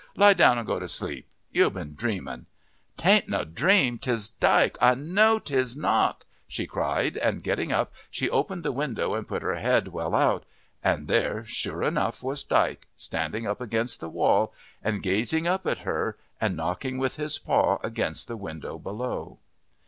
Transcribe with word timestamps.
"Lie 0.15 0.33
down 0.33 0.57
and 0.57 0.65
go 0.65 0.79
to 0.79 0.87
sleep 0.87 1.27
you've 1.51 1.73
been 1.75 1.93
dreaming." 1.93 2.47
"'Tain't 2.97 3.29
no 3.29 3.43
dream; 3.43 3.99
'tis 3.99 4.29
Dyke 4.29 4.75
I 4.81 4.95
know 4.95 5.39
his 5.47 5.77
knock," 5.77 6.25
she 6.47 6.65
cried, 6.65 7.17
and 7.17 7.43
getting 7.43 7.71
up 7.71 7.93
she 8.09 8.27
opened 8.27 8.63
the 8.63 8.71
window 8.71 9.13
and 9.13 9.27
put 9.27 9.43
her 9.43 9.57
head 9.57 9.89
well 9.89 10.15
out, 10.15 10.43
and 10.83 11.07
there 11.07 11.45
sure 11.45 11.83
enough 11.83 12.23
was 12.23 12.43
Dyke, 12.43 12.87
standing 12.95 13.45
up 13.45 13.61
against 13.61 13.99
the 13.99 14.09
wall 14.09 14.55
and 14.83 15.03
gazing 15.03 15.45
up 15.47 15.67
at 15.67 15.77
her, 15.85 16.17
and 16.41 16.57
knocking 16.57 16.97
with 16.97 17.17
his 17.17 17.37
paw 17.37 17.77
against 17.83 18.27
the 18.27 18.37
window 18.37 18.79
below. 18.79 19.37